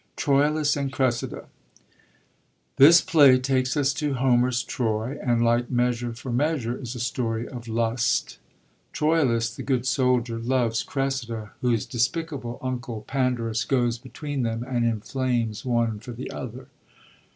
Troilus 0.15 0.75
and 0.75 0.91
Cressida.— 0.91 1.45
This 2.81 3.01
play 3.01 3.37
takes 3.37 3.77
us 3.77 3.93
to 3.93 4.15
Homer's 4.15 4.63
Troy, 4.63 5.19
and* 5.21 5.43
like 5.43 5.69
Measure 5.69 6.11
for 6.13 6.31
Measure, 6.31 6.75
is 6.75 6.95
a 6.95 6.99
story 6.99 7.47
of 7.47 7.67
lust. 7.67 8.39
Troilus, 8.93 9.55
the 9.55 9.61
good 9.61 9.85
soldier, 9.85 10.39
loves 10.39 10.81
Cressida, 10.81 11.51
whose 11.61 11.85
120 11.85 11.85
TROJLUS 11.85 11.85
AN1> 11.85 11.89
CRESSIDA 11.91 11.91
despicable 12.17 12.59
uncle, 12.63 13.01
Pandarus, 13.03 13.63
goes 13.63 13.99
between 13.99 14.41
them 14.41 14.63
and 14.67 14.85
inflames 14.85 15.63
one 15.63 15.99
for 15.99 16.13
the 16.13 16.31
other. 16.31 16.69